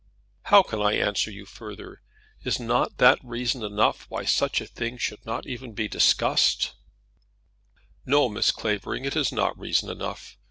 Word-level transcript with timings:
"How 0.45 0.63
can 0.63 0.81
I 0.81 0.93
answer 0.93 1.29
you 1.29 1.45
further? 1.45 2.01
Is 2.43 2.59
not 2.59 2.97
that 2.97 3.23
reason 3.23 3.63
enough 3.63 4.07
why 4.09 4.25
such 4.25 4.59
a 4.59 4.65
thing 4.65 4.97
should 4.97 5.23
not 5.27 5.43
be 5.43 5.51
even 5.51 5.75
discussed?" 5.75 6.73
"No, 8.03 8.27
Miss 8.27 8.49
Clavering, 8.49 9.05
it 9.05 9.15
is 9.15 9.31
not 9.31 9.55
reason 9.59 9.91
enough. 9.91 10.37